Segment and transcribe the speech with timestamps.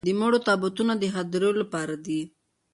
[0.07, 2.21] د مړو تابوتونه د هديرو لپاره دي.